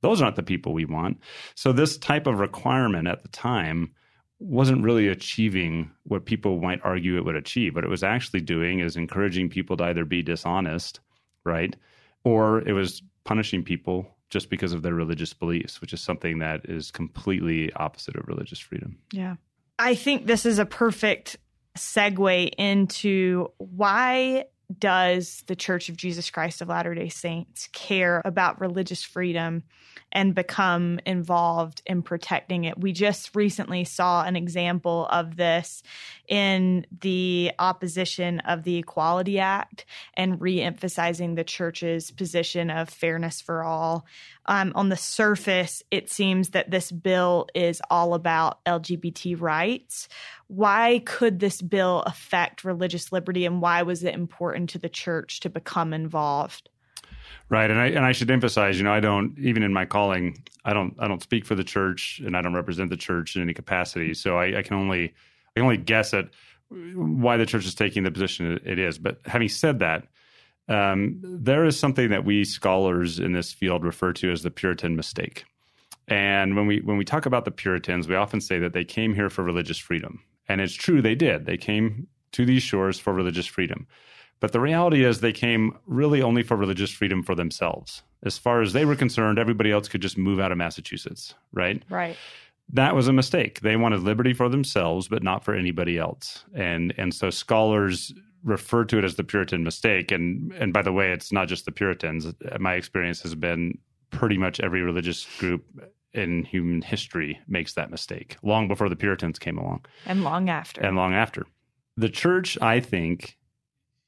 [0.01, 1.19] Those aren't the people we want.
[1.55, 3.91] So, this type of requirement at the time
[4.39, 7.75] wasn't really achieving what people might argue it would achieve.
[7.75, 10.99] What it was actually doing is encouraging people to either be dishonest,
[11.43, 11.75] right?
[12.23, 16.65] Or it was punishing people just because of their religious beliefs, which is something that
[16.65, 18.97] is completely opposite of religious freedom.
[19.11, 19.35] Yeah.
[19.79, 21.37] I think this is a perfect
[21.77, 24.45] segue into why
[24.79, 29.63] does the Church of Jesus Christ of Latter day Saints care about religious freedom
[30.11, 32.79] and become involved in protecting it.
[32.79, 35.83] We just recently saw an example of this
[36.27, 43.63] in the opposition of the Equality Act and re-emphasizing the church's position of fairness for
[43.63, 44.05] all.
[44.45, 50.07] Um, on the surface, it seems that this bill is all about LGBT rights.
[50.47, 55.41] Why could this bill affect religious liberty, and why was it important to the church
[55.41, 56.69] to become involved?
[57.49, 60.43] Right, and I and I should emphasize, you know, I don't even in my calling,
[60.65, 63.41] I don't I don't speak for the church, and I don't represent the church in
[63.41, 64.13] any capacity.
[64.13, 66.29] So I, I can only I can only guess at
[66.69, 68.97] why the church is taking the position it is.
[68.97, 70.07] But having said that,
[70.67, 74.95] um, there is something that we scholars in this field refer to as the Puritan
[74.95, 75.45] mistake.
[76.07, 79.13] And when we when we talk about the Puritans, we often say that they came
[79.13, 81.45] here for religious freedom, and it's true they did.
[81.45, 83.87] They came to these shores for religious freedom.
[84.39, 88.03] But the reality is, they came really only for religious freedom for themselves.
[88.23, 91.81] As far as they were concerned, everybody else could just move out of Massachusetts, right?
[91.89, 92.15] Right.
[92.73, 93.61] That was a mistake.
[93.61, 96.43] They wanted liberty for themselves, but not for anybody else.
[96.53, 100.11] And and so scholars refer to it as the Puritan mistake.
[100.11, 102.27] And and by the way, it's not just the Puritans.
[102.59, 103.77] My experience has been
[104.11, 105.65] pretty much every religious group
[106.17, 110.81] in human history makes that mistake long before the Puritans came along, and long after,
[110.81, 111.45] and long after.
[111.95, 113.37] The church, I think,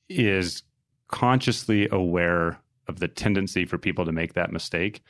[0.09, 0.63] is
[1.07, 5.01] consciously aware of the tendency for people to make that mistake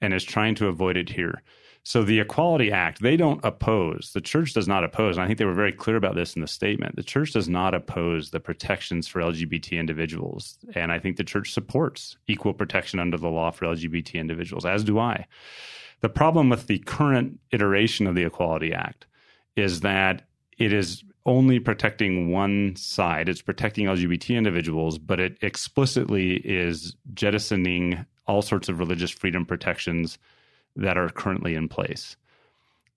[0.00, 1.42] and is trying to avoid it here.
[1.84, 4.12] So the Equality Act, they don't oppose.
[4.14, 5.16] The church does not oppose.
[5.16, 6.94] And I think they were very clear about this in the statement.
[6.94, 10.58] The church does not oppose the protections for LGBT individuals.
[10.74, 14.84] And I think the church supports equal protection under the law for LGBT individuals, as
[14.84, 15.26] do I.
[16.02, 19.06] The problem with the current iteration of the Equality Act
[19.56, 20.22] is that
[20.58, 23.28] it is only protecting one side.
[23.28, 30.18] It's protecting LGBT individuals, but it explicitly is jettisoning all sorts of religious freedom protections
[30.76, 32.16] that are currently in place.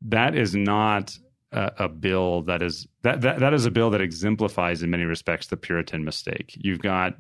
[0.01, 1.17] That is not
[1.51, 5.03] a, a bill that is that, that that is a bill that exemplifies in many
[5.03, 6.55] respects the Puritan mistake.
[6.55, 7.15] You've got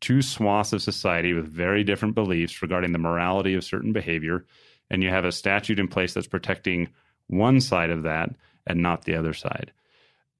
[0.00, 4.44] two swaths of society with very different beliefs regarding the morality of certain behavior,
[4.90, 6.88] and you have a statute in place that's protecting
[7.28, 8.30] one side of that
[8.66, 9.72] and not the other side.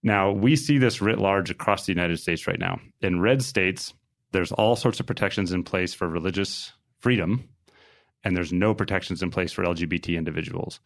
[0.03, 2.81] Now, we see this writ large across the United States right now.
[3.01, 3.93] In red states,
[4.33, 7.49] there's all sorts of protections in place for religious freedom,
[8.23, 10.81] and there's no protections in place for LGBT individuals.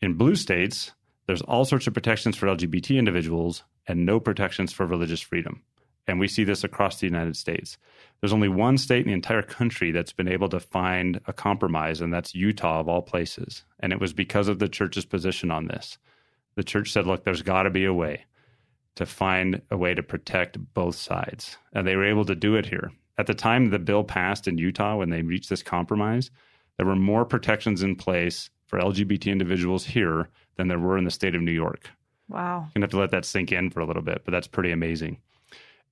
[0.00, 0.92] In blue states,
[1.26, 5.62] there's all sorts of protections for LGBT individuals and no protections for religious freedom.
[6.08, 7.76] And we see this across the United States.
[8.20, 12.00] There's only one state in the entire country that's been able to find a compromise,
[12.00, 13.64] and that's Utah, of all places.
[13.78, 15.98] And it was because of the church's position on this.
[16.56, 18.24] The church said, look, there's got to be a way
[18.96, 21.56] to find a way to protect both sides.
[21.72, 22.90] And they were able to do it here.
[23.16, 26.30] At the time the bill passed in Utah, when they reached this compromise,
[26.78, 31.10] there were more protections in place for LGBT individuals here than there were in the
[31.10, 31.90] state of New York.
[32.28, 32.60] Wow.
[32.60, 34.48] You're going to have to let that sink in for a little bit, but that's
[34.48, 35.18] pretty amazing.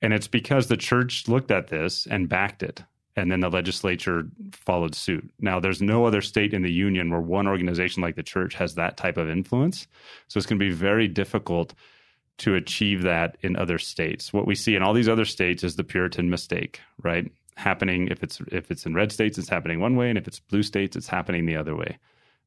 [0.03, 2.83] And it's because the church looked at this and backed it.
[3.19, 5.31] And then the legislature followed suit.
[5.41, 8.75] Now, there's no other state in the union where one organization like the church has
[8.75, 9.87] that type of influence.
[10.29, 11.73] So it's going to be very difficult
[12.39, 14.33] to achieve that in other states.
[14.33, 17.31] What we see in all these other states is the Puritan mistake, right?
[17.57, 20.41] Happening if it's if it's in red states, it's happening one way, and if it's
[20.41, 21.97] blue states, it's happening the other way.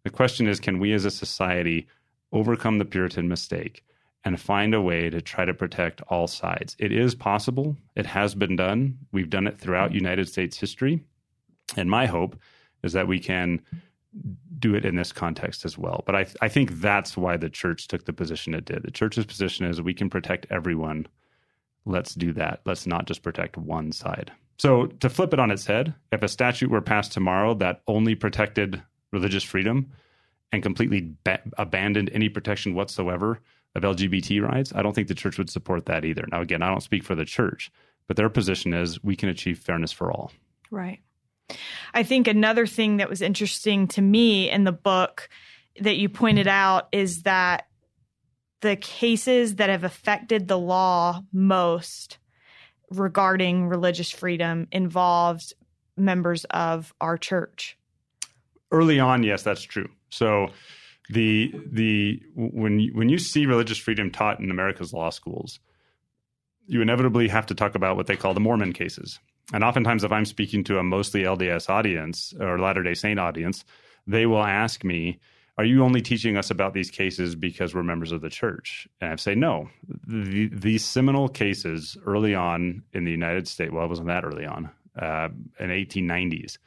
[0.03, 1.88] The question is, can we as a society
[2.31, 3.83] overcome the Puritan mistake
[4.25, 6.75] and find a way to try to protect all sides.
[6.79, 7.77] It is possible.
[7.95, 8.97] It has been done.
[9.12, 11.03] We've done it throughout United States history.
[11.77, 12.38] And my hope
[12.84, 13.62] is that we can
[14.58, 16.03] do it in this context as well.
[16.05, 18.84] But I, I think that's why the church took the position it did.
[18.84, 21.08] The church's position is we can protect everyone.
[21.86, 22.62] Let's do that.
[22.65, 24.32] Let's not just protect one side.
[24.58, 28.13] So, to flip it on its head, if a statute were passed tomorrow that only
[28.13, 28.82] protected
[29.13, 29.89] religious freedom,
[30.51, 33.39] and completely ba- abandoned any protection whatsoever
[33.75, 36.25] of LGBT rights, I don't think the church would support that either.
[36.32, 37.71] Now, again, I don't speak for the church,
[38.08, 40.32] but their position is we can achieve fairness for all.
[40.71, 40.99] Right.
[41.93, 45.29] I think another thing that was interesting to me in the book
[45.79, 47.67] that you pointed out is that
[48.62, 52.17] the cases that have affected the law most
[52.91, 55.53] regarding religious freedom involved
[55.95, 57.77] members of our church.
[58.71, 59.89] Early on, yes, that's true.
[60.10, 60.49] So
[61.10, 65.60] the the when you, when you see religious freedom taught in America's law schools,
[66.67, 69.19] you inevitably have to talk about what they call the Mormon cases.
[69.52, 73.65] And oftentimes, if I'm speaking to a mostly LDS audience or Latter Day Saint audience,
[74.06, 75.19] they will ask me,
[75.58, 79.12] "Are you only teaching us about these cases because we're members of the church?" And
[79.12, 79.69] I say, "No.
[80.06, 84.45] The, these seminal cases early on in the United States, well, it wasn't that early
[84.45, 86.60] on, uh, in 1890s,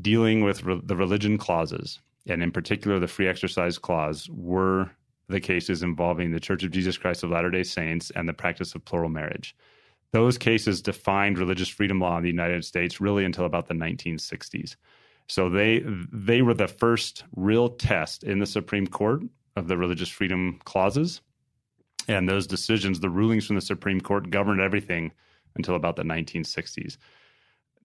[0.00, 4.90] dealing with re- the religion clauses." And in particular the free exercise clause, were
[5.28, 8.74] the cases involving the Church of Jesus Christ of Latter day Saints and the practice
[8.74, 9.56] of plural marriage.
[10.12, 14.76] Those cases defined religious freedom law in the United States really until about the 1960s.
[15.26, 15.82] So they
[16.12, 19.22] they were the first real test in the Supreme Court
[19.56, 21.20] of the religious freedom clauses.
[22.08, 25.12] And those decisions, the rulings from the Supreme Court governed everything
[25.54, 26.96] until about the 1960s.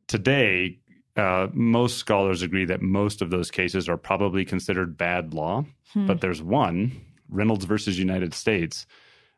[0.07, 0.79] Today,
[1.17, 6.05] uh, most scholars agree that most of those cases are probably considered bad law, hmm.
[6.05, 8.85] but there's one, Reynolds versus United States,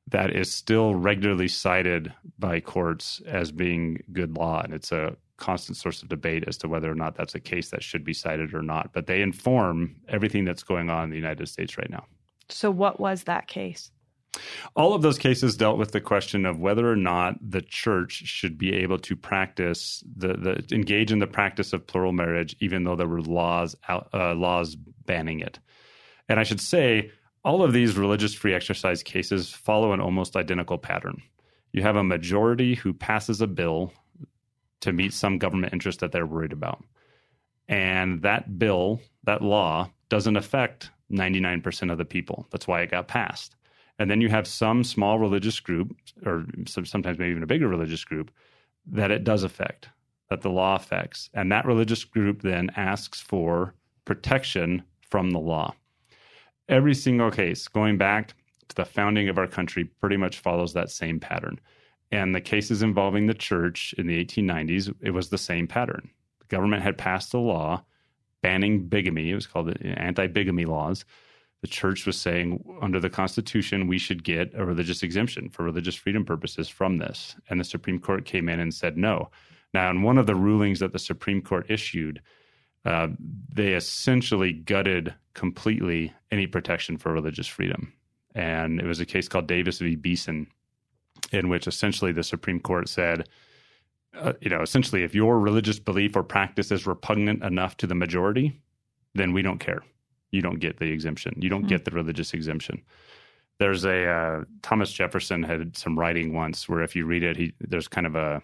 [0.07, 4.61] that is still regularly cited by courts as being good law.
[4.61, 7.69] And it's a constant source of debate as to whether or not that's a case
[7.69, 8.91] that should be cited or not.
[8.91, 12.05] But they inform everything that's going on in the United States right now.
[12.49, 13.91] So, what was that case?
[14.75, 18.57] All of those cases dealt with the question of whether or not the church should
[18.57, 22.95] be able to practice the, the engage in the practice of plural marriage, even though
[22.95, 25.59] there were laws uh, laws banning it.
[26.27, 27.11] And I should say,
[27.43, 31.21] all of these religious free exercise cases follow an almost identical pattern.
[31.71, 33.93] You have a majority who passes a bill
[34.81, 36.83] to meet some government interest that they're worried about.
[37.67, 42.47] And that bill, that law, doesn't affect 99% of the people.
[42.51, 43.55] That's why it got passed.
[43.99, 48.05] And then you have some small religious group, or sometimes maybe even a bigger religious
[48.05, 48.31] group,
[48.87, 49.89] that it does affect,
[50.29, 51.29] that the law affects.
[51.33, 55.75] And that religious group then asks for protection from the law.
[56.69, 58.33] Every single case, going back
[58.69, 61.59] to the founding of our country, pretty much follows that same pattern.
[62.11, 66.09] And the cases involving the church in the 1890s, it was the same pattern.
[66.39, 67.83] The government had passed a law
[68.41, 69.31] banning bigamy.
[69.31, 71.05] It was called the anti bigamy laws
[71.61, 75.95] the church was saying under the Constitution, we should get a religious exemption for religious
[75.95, 77.35] freedom purposes from this.
[77.49, 79.29] And the Supreme Court came in and said no.
[79.73, 82.21] Now, in one of the rulings that the Supreme Court issued,
[82.85, 83.09] uh,
[83.53, 87.93] they essentially gutted completely any protection for religious freedom.
[88.35, 89.95] And it was a case called Davis v.
[89.95, 90.47] Beason,
[91.31, 93.27] in which essentially the Supreme Court said,
[94.17, 97.93] uh, you know, essentially, if your religious belief or practice is repugnant enough to the
[97.93, 98.59] majority,
[99.13, 99.83] then we don't care
[100.31, 101.33] you don't get the exemption.
[101.37, 101.69] You don't mm-hmm.
[101.69, 102.81] get the religious exemption.
[103.57, 107.53] There's a uh, Thomas Jefferson had some writing once where if you read it, he
[107.59, 108.41] there's kind of a,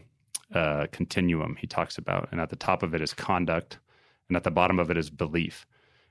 [0.51, 3.79] a continuum he talks about, and at the top of it is conduct,
[4.27, 5.65] and at the bottom of it is belief,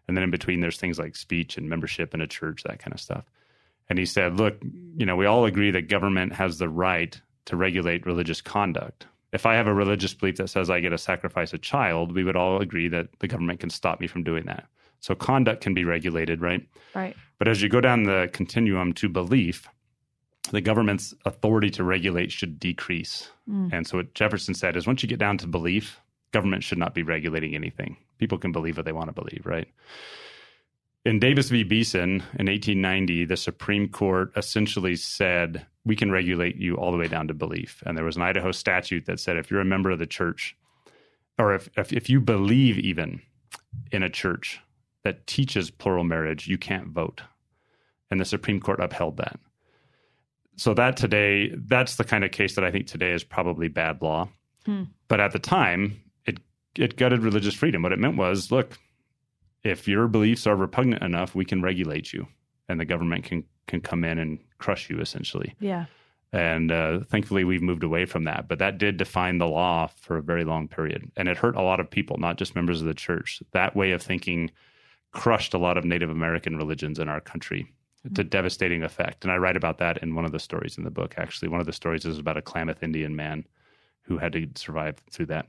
[0.09, 2.95] and then in between there's things like speech and membership in a church, that kind
[2.95, 3.25] of stuff.
[3.89, 4.57] And he said, look,
[4.97, 9.07] you know, we all agree that government has the right to regulate religious conduct.
[9.33, 12.25] If I have a religious belief that says I get to sacrifice a child, we
[12.25, 14.67] would all agree that the government can stop me from doing that.
[15.05, 16.67] So conduct can be regulated, right?
[16.95, 17.15] Right.
[17.39, 19.69] But as you go down the continuum to belief,
[20.51, 23.29] the government's authority to regulate should decrease.
[23.47, 23.71] Mm.
[23.71, 26.01] And so what Jefferson said is once you get down to belief,
[26.33, 27.99] government should not be regulating anything.
[28.17, 29.69] People can believe what they want to believe, right?
[31.05, 31.65] In Davis v.
[31.65, 37.09] Beason in 1890, the Supreme Court essentially said, we can regulate you all the way
[37.09, 37.83] down to belief.
[37.85, 40.57] And there was an Idaho statute that said if you're a member of the church,
[41.39, 43.21] or if, if, if you believe even
[43.93, 44.61] in a church
[45.05, 47.23] that teaches plural marriage, you can't vote.
[48.11, 49.39] And the Supreme Court upheld that.
[50.57, 54.03] So that today, that's the kind of case that I think today is probably bad
[54.03, 54.29] law.
[54.67, 54.85] Hmm.
[55.09, 56.39] But at the time, it
[56.77, 57.83] it gutted religious freedom.
[57.83, 58.79] What it meant was, look,
[59.63, 62.27] if your beliefs are repugnant enough, we can regulate you,
[62.69, 65.55] and the government can can come in and crush you essentially.
[65.61, 65.87] Yeah.
[66.33, 68.49] And uh, thankfully, we've moved away from that.
[68.49, 71.63] But that did define the law for a very long period, and it hurt a
[71.63, 73.43] lot of people, not just members of the church.
[73.53, 74.51] That way of thinking
[75.15, 78.29] crushed a lot of Native American religions in our country to mm-hmm.
[78.29, 79.25] devastating effect.
[79.25, 81.15] And I write about that in one of the stories in the book.
[81.17, 83.47] Actually, one of the stories is about a Klamath Indian man
[84.03, 85.47] who had to survive through that.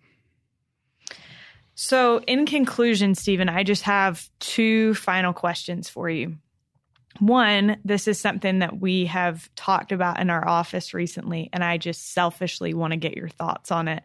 [1.73, 6.37] So, in conclusion, Steven, I just have two final questions for you.
[7.19, 11.77] One, this is something that we have talked about in our office recently, and I
[11.77, 14.03] just selfishly want to get your thoughts on it.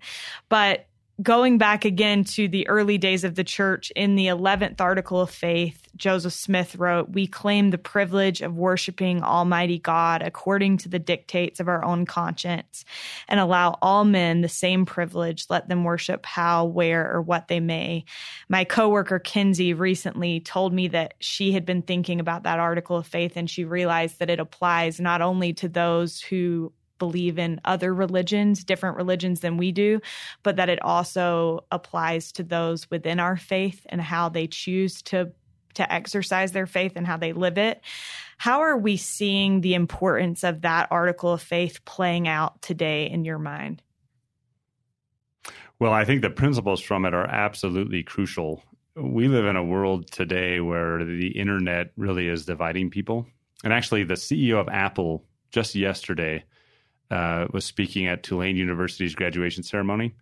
[0.48, 0.86] But
[1.22, 5.30] going back again to the early days of the church, in the 11th article of
[5.30, 10.98] faith, Joseph Smith wrote, We claim the privilege of worshiping Almighty God according to the
[10.98, 12.84] dictates of our own conscience
[13.28, 15.46] and allow all men the same privilege.
[15.50, 18.04] Let them worship how, where, or what they may.
[18.48, 23.06] My coworker, Kinsey, recently told me that she had been thinking about that article of
[23.06, 27.92] faith and she realized that it applies not only to those who believe in other
[27.92, 30.01] religions, different religions than we do,
[30.44, 35.32] but that it also applies to those within our faith and how they choose to
[35.74, 37.80] to exercise their faith and how they live it.
[38.38, 43.24] How are we seeing the importance of that article of faith playing out today in
[43.24, 43.80] your mind?
[45.78, 48.62] Well, I think the principles from it are absolutely crucial.
[48.96, 53.26] We live in a world today where the internet really is dividing people.
[53.62, 56.44] And actually, the CEO of Apple just yesterday
[57.11, 60.14] uh, was speaking at Tulane University's graduation ceremony,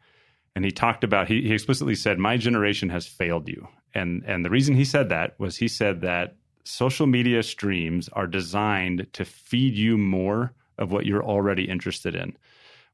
[0.54, 4.44] and he talked about he, he explicitly said, "My generation has failed you," and and
[4.44, 9.24] the reason he said that was he said that social media streams are designed to
[9.24, 12.36] feed you more of what you're already interested in.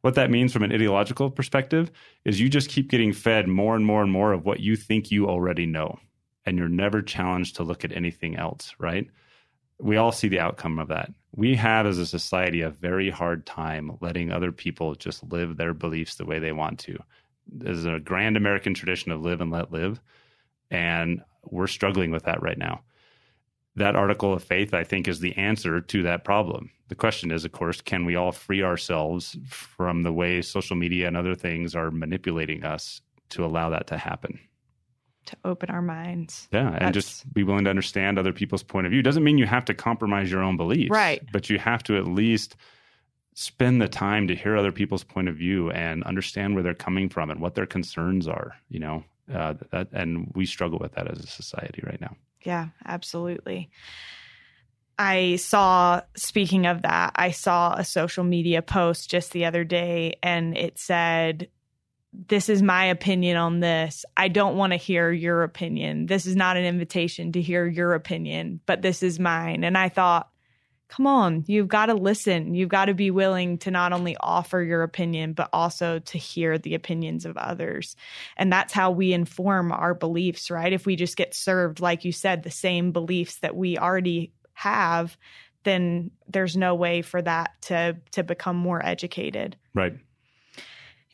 [0.01, 1.91] What that means from an ideological perspective
[2.25, 5.11] is you just keep getting fed more and more and more of what you think
[5.11, 5.99] you already know,
[6.45, 9.09] and you're never challenged to look at anything else, right?
[9.81, 13.45] We all see the outcome of that we have as a society a very hard
[13.45, 16.97] time letting other people just live their beliefs the way they want to.
[17.47, 20.01] There's a grand American tradition of live and let live,
[20.71, 22.83] and we're struggling with that right now.
[23.77, 26.71] That article of faith, I think, is the answer to that problem.
[26.89, 31.09] The question is, of course, can we all free ourselves from the way social media
[31.09, 34.39] and other things are manipulating us to allow that to happen?
[35.27, 36.49] To open our minds.
[36.53, 39.03] Yeah, and That's, just be willing to understand other people's point of view.
[39.03, 40.91] Doesn't mean you have to compromise your own beliefs.
[40.91, 41.23] Right.
[41.33, 42.57] But you have to at least
[43.35, 47.09] spend the time to hear other people's point of view and understand where they're coming
[47.09, 49.05] from and what their concerns are, you know.
[49.33, 52.15] Uh, that, and we struggle with that as a society right now.
[52.43, 53.71] Yeah, absolutely.
[54.99, 60.15] I saw, speaking of that, I saw a social media post just the other day
[60.23, 61.49] and it said,
[62.29, 64.05] this is my opinion on this.
[64.17, 66.07] I don't want to hear your opinion.
[66.07, 69.65] This is not an invitation to hear your opinion, but this is mine.
[69.65, 70.29] And I thought,
[70.89, 72.55] come on, you've got to listen.
[72.55, 76.57] You've got to be willing to not only offer your opinion, but also to hear
[76.57, 77.97] the opinions of others.
[78.37, 80.73] And that's how we inform our beliefs, right?
[80.73, 85.17] If we just get served, like you said, the same beliefs that we already have,
[85.65, 89.57] then there's no way for that to to become more educated.
[89.75, 89.95] Right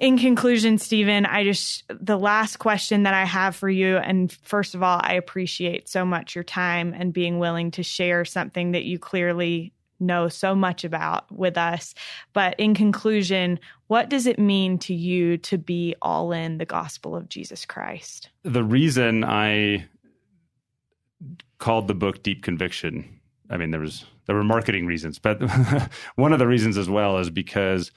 [0.01, 4.75] in conclusion, Steven, I just, the last question that I have for you, and first
[4.75, 8.85] of all, I appreciate so much your time and being willing to share something that
[8.85, 11.95] you clearly know so much about with us.
[12.33, 17.15] But in conclusion, what does it mean to you to be all in the gospel
[17.15, 18.31] of Jesus Christ?
[18.43, 19.85] The reason I
[21.59, 23.21] called the book Deep Conviction,
[23.51, 25.43] I mean, there was there were marketing reasons, but
[26.15, 27.91] one of the reasons as well is because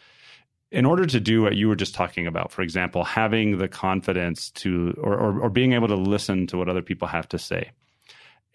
[0.74, 4.50] in order to do what you were just talking about, for example, having the confidence
[4.50, 7.70] to, or, or, or being able to listen to what other people have to say,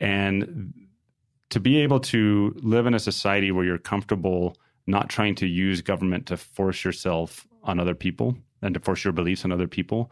[0.01, 0.75] and
[1.51, 4.57] to be able to live in a society where you're comfortable
[4.89, 9.13] not trying to use government to force yourself on other people and to force your
[9.13, 10.11] beliefs on other people,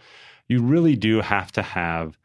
[0.49, 2.19] you really do have to have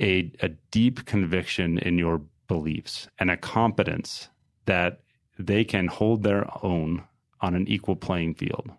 [0.00, 4.28] a, a deep conviction in your beliefs and a competence
[4.66, 5.00] that
[5.38, 7.04] they can hold their own
[7.40, 8.70] on an equal playing field,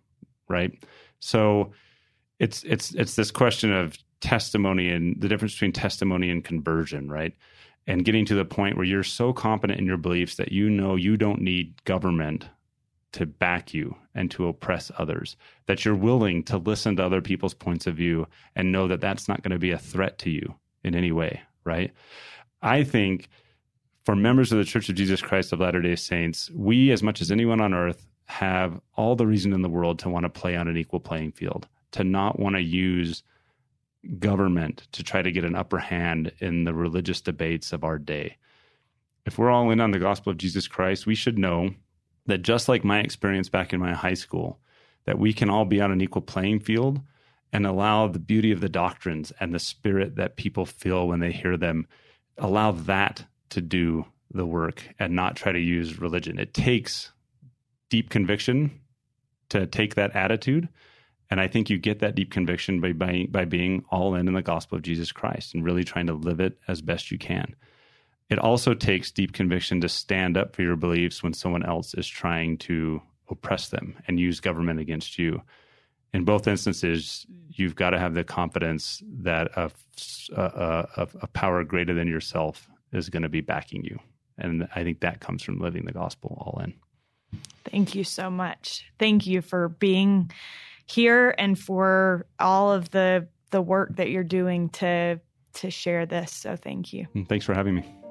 [0.48, 0.72] right?
[1.20, 1.72] So
[2.40, 7.34] it's it's it's this question of testimony and the difference between testimony and conversion, right?
[7.86, 10.96] And getting to the point where you're so confident in your beliefs that you know
[10.96, 12.48] you don't need government
[13.14, 15.36] to back you and to oppress others,
[15.68, 19.28] that you're willing to listen to other people's points of view and know that that's
[19.28, 21.94] not going to be a threat to you in any way, right?
[22.62, 23.30] I think
[24.04, 27.22] for members of the Church of Jesus Christ of Latter day Saints, we, as much
[27.22, 30.56] as anyone on earth, have all the reason in the world to want to play
[30.56, 33.22] on an equal playing field, to not want to use
[34.18, 38.38] government to try to get an upper hand in the religious debates of our day.
[39.28, 41.76] If we're all in on the gospel of Jesus Christ, we should know
[42.26, 44.58] that just like my experience back in my high school,
[45.06, 47.02] that we can all be on an equal playing field
[47.54, 51.32] and allow the beauty of the doctrines and the spirit that people feel when they
[51.32, 51.86] hear them,
[52.40, 56.40] allow that to do the work and not try to use religion.
[56.40, 57.13] It takes
[57.94, 58.72] deep conviction
[59.50, 60.68] to take that attitude.
[61.30, 64.34] And I think you get that deep conviction by, by, by being all in in
[64.34, 67.56] the gospel of Jesus Christ and really trying to live it as best you can.
[68.32, 72.08] It also takes deep conviction to stand up for your beliefs when someone else is
[72.08, 75.44] trying to oppress them and use government against you.
[76.16, 79.70] In both instances, you've got to have the confidence that a,
[80.36, 84.00] a, a power greater than yourself is going to be backing you.
[84.40, 86.74] And I think that comes from living the gospel all in.
[87.66, 88.86] Thank you so much.
[89.00, 90.32] Thank you for being
[90.86, 95.20] here and for all of the the work that you're doing to
[95.54, 96.32] to share this.
[96.32, 97.08] So thank you.
[97.28, 98.03] Thanks for having me.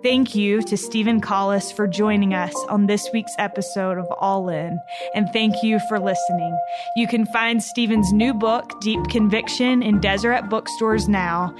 [0.00, 4.78] Thank you to Steven Collis for joining us on this week's episode of All In,
[5.12, 6.56] and thank you for listening.
[6.94, 11.52] You can find Steven's new book, Deep Conviction, in Deseret bookstores now.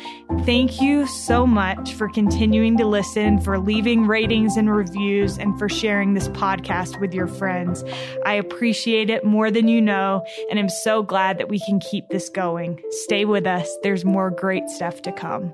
[0.44, 5.68] Thank you so much for continuing to listen, for leaving ratings and reviews, and for
[5.68, 7.82] sharing this podcast with your friends.
[8.24, 12.08] I appreciate it more than you know, and I'm so glad that we can keep
[12.08, 12.80] this going.
[12.90, 15.52] Stay with us, there's more great stuff to come.